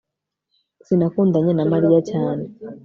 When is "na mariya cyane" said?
1.55-2.43